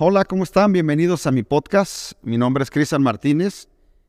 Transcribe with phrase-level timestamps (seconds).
[0.00, 0.72] Hola, ¿cómo están?
[0.72, 2.14] Bienvenidos a mi podcast.
[2.22, 3.68] Mi nombre es Cristian Martínez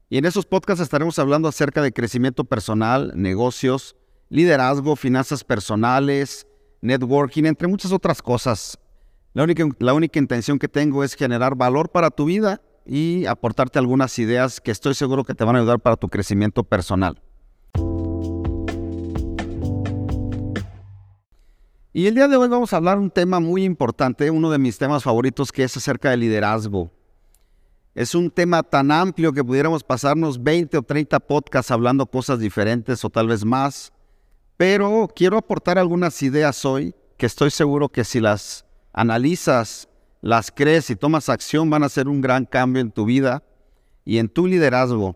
[0.10, 3.96] y en esos podcasts estaremos hablando acerca de crecimiento personal, negocios,
[4.30, 6.48] liderazgo, finanzas personales,
[6.82, 8.80] networking, entre muchas otras cosas.
[9.34, 13.78] La única, la única intención que tengo es generar valor para tu vida y aportarte
[13.78, 17.22] algunas ideas que estoy seguro que te van a ayudar para tu crecimiento personal.
[21.98, 24.78] Y el día de hoy vamos a hablar un tema muy importante, uno de mis
[24.78, 26.92] temas favoritos que es acerca del liderazgo.
[27.94, 33.06] Es un tema tan amplio que pudiéramos pasarnos 20 o 30 podcasts hablando cosas diferentes
[33.06, 33.94] o tal vez más,
[34.58, 39.88] pero quiero aportar algunas ideas hoy que estoy seguro que si las analizas,
[40.20, 43.42] las crees y tomas acción van a hacer un gran cambio en tu vida
[44.04, 45.16] y en tu liderazgo.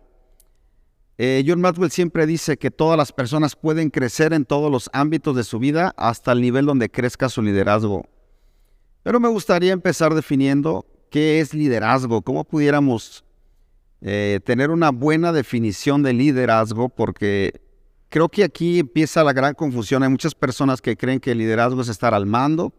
[1.21, 5.35] Eh, John Maxwell siempre dice que todas las personas pueden crecer en todos los ámbitos
[5.35, 8.05] de su vida hasta el nivel donde crezca su liderazgo.
[9.03, 13.25] Pero me gustaría empezar definiendo qué es liderazgo, cómo pudiéramos
[13.99, 17.59] eh, tener una buena definición de liderazgo, porque
[18.07, 20.03] creo que aquí empieza la gran confusión.
[20.03, 22.73] Hay muchas personas que creen que el liderazgo es estar al mando,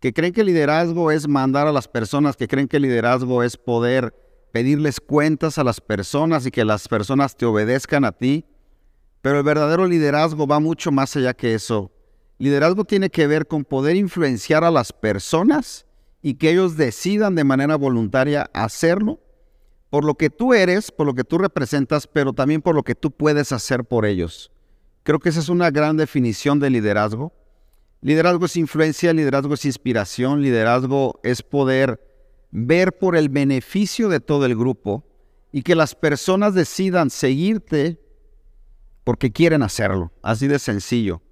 [0.00, 3.44] que creen que el liderazgo es mandar a las personas, que creen que el liderazgo
[3.44, 4.12] es poder
[4.52, 8.44] pedirles cuentas a las personas y que las personas te obedezcan a ti.
[9.22, 11.90] Pero el verdadero liderazgo va mucho más allá que eso.
[12.38, 15.86] Liderazgo tiene que ver con poder influenciar a las personas
[16.22, 19.20] y que ellos decidan de manera voluntaria hacerlo
[19.90, 22.94] por lo que tú eres, por lo que tú representas, pero también por lo que
[22.94, 24.52] tú puedes hacer por ellos.
[25.02, 27.32] Creo que esa es una gran definición de liderazgo.
[28.00, 32.07] Liderazgo es influencia, liderazgo es inspiración, liderazgo es poder
[32.50, 35.04] ver por el beneficio de todo el grupo
[35.52, 38.00] y que las personas decidan seguirte
[39.04, 40.12] porque quieren hacerlo.
[40.22, 41.22] Así de sencillo.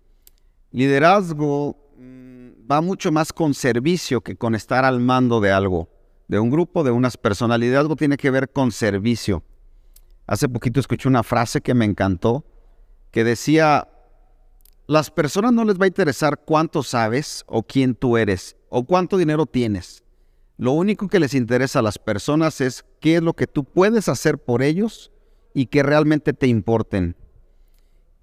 [0.73, 5.89] Liderazgo mm, va mucho más con servicio que con estar al mando de algo,
[6.29, 7.61] de un grupo, de unas personas.
[7.61, 9.43] Liderazgo tiene que ver con servicio.
[10.27, 12.45] Hace poquito escuché una frase que me encantó,
[13.11, 13.89] que decía,
[14.87, 19.17] las personas no les va a interesar cuánto sabes o quién tú eres o cuánto
[19.17, 20.03] dinero tienes.
[20.59, 24.09] Lo único que les interesa a las personas es qué es lo que tú puedes
[24.09, 25.13] hacer por ellos
[25.53, 27.15] y que realmente te importen.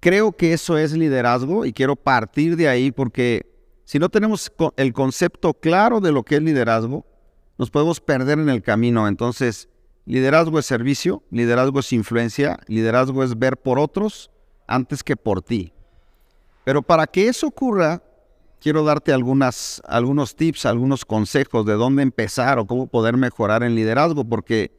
[0.00, 3.46] Creo que eso es liderazgo y quiero partir de ahí porque
[3.84, 7.06] si no tenemos el concepto claro de lo que es liderazgo,
[7.56, 9.06] nos podemos perder en el camino.
[9.06, 9.68] Entonces,
[10.04, 14.30] liderazgo es servicio, liderazgo es influencia, liderazgo es ver por otros
[14.66, 15.72] antes que por ti.
[16.64, 18.02] Pero para que eso ocurra,
[18.64, 19.82] quiero darte algunos
[20.36, 24.72] tips, algunos consejos de dónde empezar o cómo poder mejorar en liderazgo, porque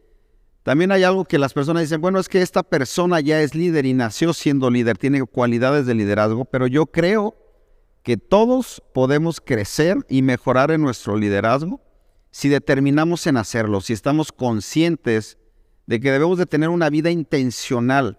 [0.64, 3.86] también hay algo que las personas dicen, bueno, es que esta persona ya es líder
[3.86, 7.36] y nació siendo líder, tiene cualidades de liderazgo, pero yo creo
[8.02, 11.80] que todos podemos crecer y mejorar en nuestro liderazgo
[12.32, 15.38] si determinamos en hacerlo, si estamos conscientes
[15.86, 18.18] de que debemos de tener una vida intencional.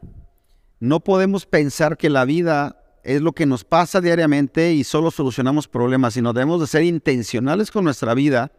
[0.78, 5.68] No podemos pensar que la vida es lo que nos pasa diariamente y solo solucionamos
[5.68, 8.50] problemas, sino debemos de ser intencionales con nuestra vida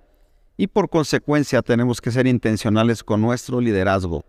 [0.56, 4.24] y por consecuencia tenemos que ser intencionales con nuestro liderazgo.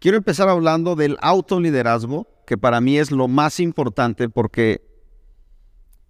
[0.00, 4.84] Quiero empezar hablando del autoliderazgo, que para mí es lo más importante porque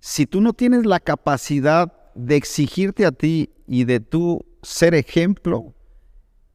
[0.01, 5.75] si tú no tienes la capacidad de exigirte a ti y de tú ser ejemplo,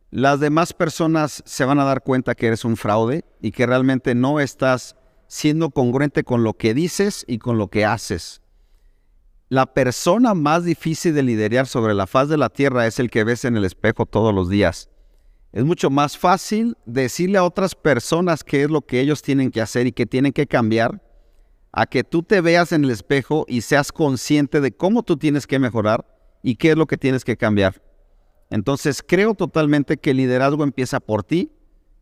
[0.10, 4.16] las demás personas se van a dar cuenta que eres un fraude y que realmente
[4.16, 4.96] no estás
[5.32, 8.42] siendo congruente con lo que dices y con lo que haces.
[9.48, 13.24] La persona más difícil de liderar sobre la faz de la tierra es el que
[13.24, 14.90] ves en el espejo todos los días.
[15.54, 19.62] Es mucho más fácil decirle a otras personas qué es lo que ellos tienen que
[19.62, 21.02] hacer y que tienen que cambiar,
[21.72, 25.48] a que tú te veas en el espejo y seas consciente de cómo tú tienes
[25.48, 26.06] que mejorar
[26.44, 27.82] y qué es lo que tienes que cambiar.
[28.50, 31.54] Entonces creo totalmente que el liderazgo empieza por ti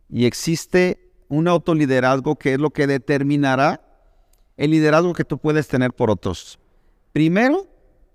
[0.10, 3.82] y existe un autoliderazgo que es lo que determinará
[4.58, 6.60] el liderazgo que tú puedes tener por otros.
[7.14, 7.68] Primero,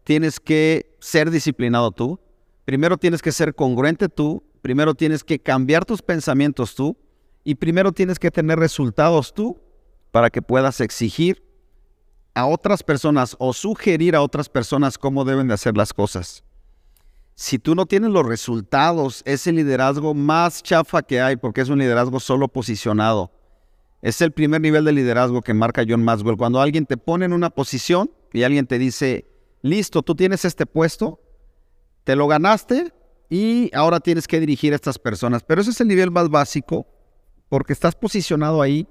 [0.05, 2.21] tienes que ser disciplinado tú.
[2.67, 4.45] Primero tienes que ser congruente tú.
[4.61, 6.97] Primero tienes que cambiar tus pensamientos tú.
[7.45, 9.59] Y primero tienes que tener resultados tú
[10.11, 11.43] para que puedas exigir
[12.35, 16.44] a otras personas o sugerir a otras personas cómo deben de hacer las cosas
[17.35, 21.69] si tú no tienes los resultados, es el liderazgo más chafa que hay porque es
[21.69, 23.33] un liderazgo solo posicionado.
[24.03, 26.37] Es el primer nivel de liderazgo que marca John Maxwell.
[26.37, 29.27] Cuando alguien te pone en una posición y alguien te dice,
[29.63, 31.21] listo, tú tienes este puesto,
[32.05, 32.93] te lo ganaste
[33.29, 35.43] y ahora tienes que dirigir a estas personas.
[35.43, 36.87] Pero ese es el nivel más básico
[37.49, 38.87] porque estás posicionado ahí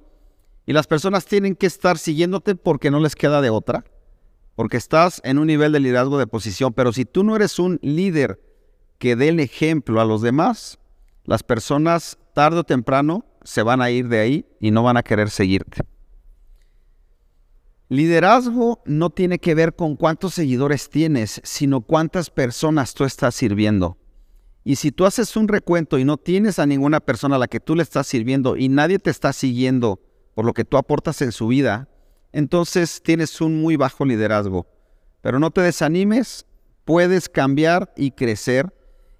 [0.65, 3.85] y las personas tienen que estar siguiéndote porque no les queda de otra
[4.55, 7.79] porque estás en un nivel de liderazgo de posición, pero si tú no eres un
[7.81, 8.41] líder
[8.99, 10.79] que dé el ejemplo a los demás,
[11.25, 15.03] las personas tarde o temprano se van a ir de ahí y no van a
[15.03, 15.81] querer seguirte.
[17.89, 23.97] Liderazgo no tiene que ver con cuántos seguidores tienes, sino cuántas personas tú estás sirviendo.
[24.63, 27.59] Y si tú haces un recuento y no tienes a ninguna persona a la que
[27.59, 29.99] tú le estás sirviendo y nadie te está siguiendo
[30.33, 31.89] por lo que tú aportas en su vida,
[32.33, 34.67] entonces tienes un muy bajo liderazgo.
[35.21, 36.45] Pero no te desanimes,
[36.83, 38.73] puedes cambiar y crecer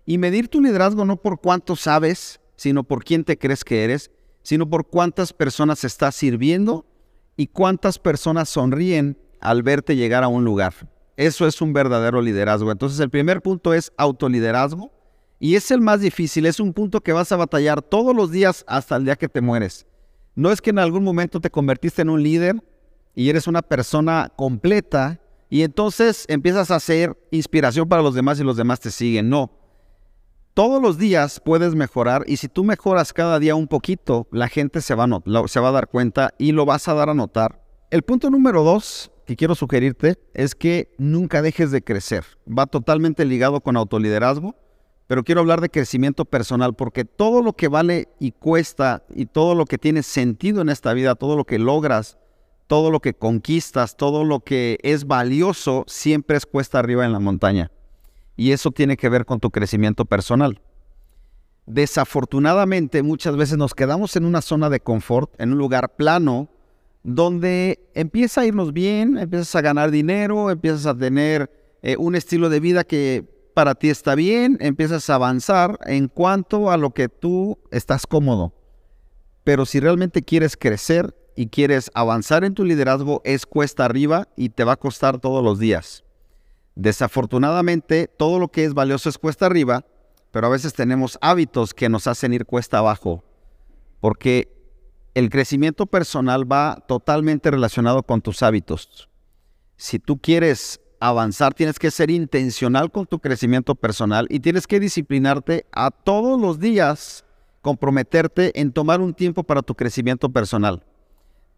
[0.06, 4.12] y medir tu liderazgo no por cuánto sabes, sino por quién te crees que eres,
[4.42, 6.86] sino por cuántas personas estás sirviendo
[7.38, 10.74] y cuántas personas sonríen al verte llegar a un lugar.
[11.15, 12.71] Eso es un verdadero liderazgo.
[12.71, 14.92] Entonces el primer punto es autoliderazgo
[15.39, 18.65] y es el más difícil, es un punto que vas a batallar todos los días
[18.68, 19.86] hasta el día que te mueres.
[20.36, 22.56] No es que en algún momento te convertiste en un líder
[23.15, 25.19] y eres una persona completa
[25.50, 29.30] y entonces empiezas a ser inspiración para los demás y los demás te siguen.
[29.30, 29.51] No.
[30.56, 34.81] Todos los días puedes mejorar y si tú mejoras cada día un poquito, la gente
[34.81, 37.63] se va, a se va a dar cuenta y lo vas a dar a notar.
[37.92, 42.25] El punto número dos que quiero sugerirte es que nunca dejes de crecer.
[42.48, 44.56] Va totalmente ligado con autoliderazgo,
[45.07, 49.54] pero quiero hablar de crecimiento personal porque todo lo que vale y cuesta y todo
[49.54, 52.18] lo que tiene sentido en esta vida, todo lo que logras,
[52.68, 57.19] todo lo que conquistas, todo lo que es valioso, siempre es cuesta arriba en la
[57.19, 57.71] montaña.
[58.36, 60.62] Y eso tiene que ver con tu crecimiento personal.
[61.65, 66.50] Desafortunadamente, muchas veces nos quedamos en una zona de confort, en un lugar plano,
[67.04, 71.51] donde empieza a irnos bien, empiezas a ganar dinero, empiezas a tener
[71.81, 76.71] eh, un estilo de vida que para ti está bien, empiezas a avanzar en cuanto
[76.71, 78.54] a lo que tú estás cómodo.
[79.44, 84.50] Pero si realmente quieres crecer, y quieres avanzar en tu liderazgo es cuesta arriba y
[84.50, 86.04] te va a costar todos los días.
[86.76, 89.86] Desafortunadamente, todo lo que es valioso es cuesta arriba,
[90.32, 93.24] pero a veces tenemos hábitos que nos hacen ir cuesta abajo,
[94.00, 94.52] porque
[95.14, 99.10] el crecimiento personal va totalmente relacionado con tus hábitos.
[99.78, 104.80] Si tú quieres avanzar, tienes que ser intencional con tu crecimiento personal y tienes que
[104.80, 107.26] disciplinarte a todos los días,
[107.62, 110.84] comprometerte en tomar un tiempo para tu crecimiento personal.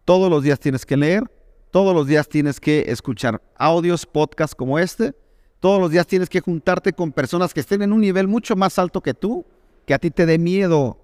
[0.06, 1.24] Todos los días tienes que leer,
[1.72, 5.16] todos los días tienes que escuchar audios, podcasts como este,
[5.58, 8.78] todos los días tienes que juntarte con personas que estén en un nivel mucho más
[8.78, 9.44] alto que tú,
[9.84, 11.00] que a ti te dé miedo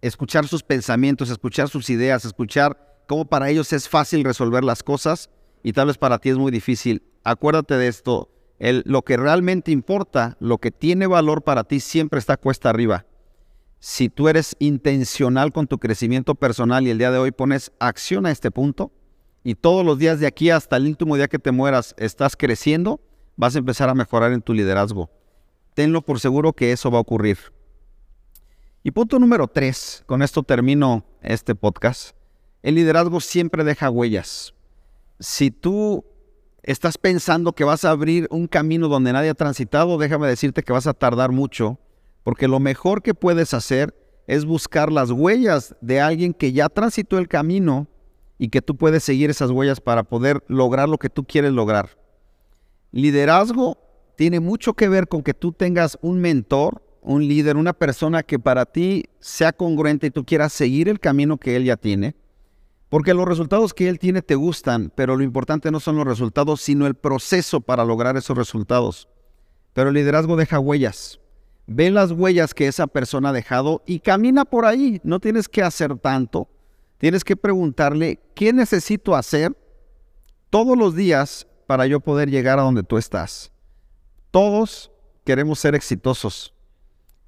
[0.00, 5.28] escuchar sus pensamientos, escuchar sus ideas, escuchar cómo para ellos es fácil resolver las cosas
[5.64, 7.02] y tal vez para ti es muy difícil.
[7.24, 12.20] Acuérdate de esto, el, lo que realmente importa, lo que tiene valor para ti siempre
[12.20, 13.06] está cuesta arriba
[13.78, 18.26] si tú eres intencional con tu crecimiento personal y el día de hoy pones acción
[18.26, 18.92] a este punto
[19.44, 23.00] y todos los días de aquí hasta el último día que te mueras estás creciendo,
[23.36, 25.10] vas a empezar a mejorar en tu liderazgo.
[25.74, 27.38] Tenlo por seguro que eso va a ocurrir.
[28.82, 32.16] Y punto número tres, con esto termino este podcast.
[32.62, 34.54] El liderazgo siempre deja huellas.
[35.20, 36.04] Si tú
[36.62, 40.72] estás pensando que vas a abrir un camino donde nadie ha transitado, déjame decirte que
[40.72, 41.78] vas a tardar mucho
[42.26, 43.94] porque lo mejor que puedes hacer
[44.26, 47.86] es buscar las huellas de alguien que ya transitó el camino
[48.36, 51.96] y que tú puedes seguir esas huellas para poder lograr lo que tú quieres lograr.
[52.90, 53.78] Liderazgo
[54.16, 58.40] tiene mucho que ver con que tú tengas un mentor, un líder, una persona que
[58.40, 62.16] para ti sea congruente y tú quieras seguir el camino que él ya tiene.
[62.88, 66.60] Porque los resultados que él tiene te gustan, pero lo importante no son los resultados,
[66.60, 69.08] sino el proceso para lograr esos resultados.
[69.74, 71.20] Pero el liderazgo deja huellas
[71.66, 75.00] ve las huellas que esa persona ha dejado y camina por ahí.
[75.02, 76.48] No tienes que hacer tanto.
[76.98, 79.56] Tienes que preguntarle, ¿qué necesito hacer
[80.50, 83.52] todos los días para yo poder llegar a donde tú estás?
[84.30, 84.90] Todos
[85.24, 86.54] queremos ser exitosos,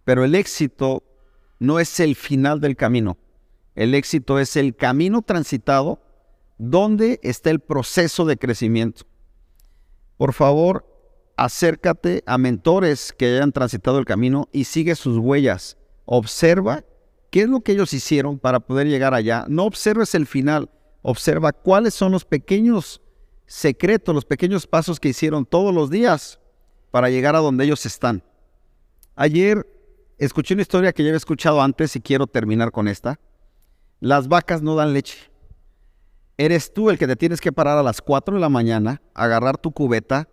[0.05, 1.03] pero el éxito
[1.59, 3.19] no es el final del camino.
[3.75, 6.01] El éxito es el camino transitado
[6.57, 9.05] donde está el proceso de crecimiento.
[10.17, 10.85] Por favor,
[11.39, 15.79] acércate a mentores que hayan transitado el camino y sigue sus huellas.
[16.05, 16.85] Observa
[17.31, 19.45] qué es lo que ellos hicieron para poder llegar allá.
[19.49, 20.69] No observes el final,
[21.01, 23.01] observa cuáles son los pequeños
[23.47, 26.41] secretos, los pequeños pasos que hicieron todos los días
[26.91, 28.25] para llegar a donde ellos están.
[29.15, 29.65] Ayer
[30.19, 33.21] escuché una historia que ya había escuchado antes y quiero terminar con esta.
[34.01, 35.31] Las vacas no dan leche.
[36.37, 39.57] Eres tú el que te tienes que parar a las 4 de la mañana, agarrar
[39.57, 40.29] tu cubeta,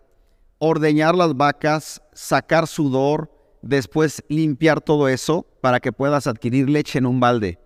[0.58, 3.30] ordeñar las vacas, sacar sudor,
[3.62, 7.58] después limpiar todo eso para que puedas adquirir leche en un balde.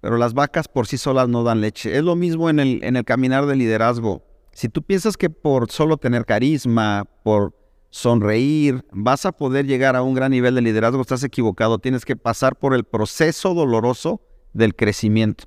[0.00, 1.96] Pero las vacas por sí solas no dan leche.
[1.96, 4.22] Es lo mismo en el, en el caminar de liderazgo.
[4.52, 7.54] Si tú piensas que por solo tener carisma, por
[7.90, 12.16] sonreír, vas a poder llegar a un gran nivel de liderazgo, estás equivocado, tienes que
[12.16, 14.22] pasar por el proceso doloroso
[14.52, 15.44] del crecimiento.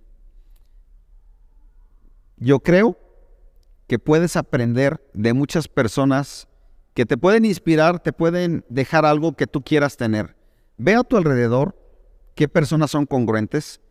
[2.38, 2.98] Yo creo
[3.88, 6.48] que puedes aprender de muchas personas
[6.94, 10.36] que te pueden inspirar, te pueden dejar algo que tú quieras tener.
[10.78, 11.76] Ve a tu alrededor
[12.36, 13.82] qué personas son congruentes,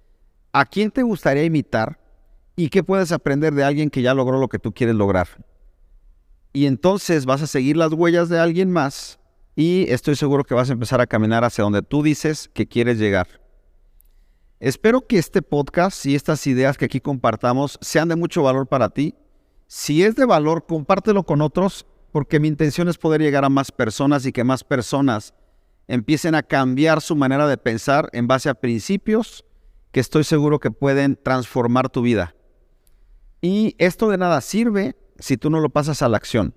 [0.52, 1.98] a quién te gustaría imitar
[2.56, 5.28] y qué puedes aprender de alguien que ya logró lo que tú quieres lograr.
[6.52, 9.18] Y entonces vas a seguir las huellas de alguien más
[9.56, 12.98] y estoy seguro que vas a empezar a caminar hacia donde tú dices que quieres
[12.98, 13.40] llegar.
[14.60, 18.90] Espero que este podcast y estas ideas que aquí compartamos sean de mucho valor para
[18.90, 19.16] ti.
[19.66, 23.72] Si es de valor, compártelo con otros porque mi intención es poder llegar a más
[23.72, 25.34] personas y que más personas
[25.88, 29.44] empiecen a cambiar su manera de pensar en base a principios
[29.90, 32.34] que estoy seguro que pueden transformar tu vida.
[33.40, 36.54] Y esto de nada sirve si tú no lo pasas a la acción.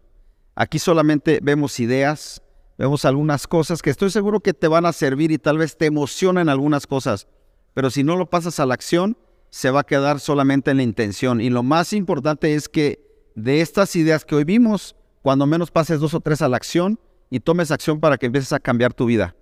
[0.56, 2.42] Aquí solamente vemos ideas,
[2.78, 5.86] vemos algunas cosas que estoy seguro que te van a servir y tal vez te
[5.86, 7.28] emocionan algunas cosas,
[7.74, 9.18] pero si no lo pasas a la acción,
[9.50, 11.42] se va a quedar solamente en la intención.
[11.42, 14.96] Y lo más importante es que de estas ideas que hoy vimos,
[15.26, 17.00] cuando menos pases dos o tres a la acción
[17.32, 19.36] y tomes acción para que empieces a cambiar tu vida.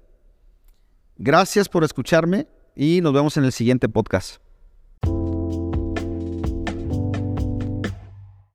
[1.17, 4.42] Gracias por escucharme y nos vemos en el siguiente podcast.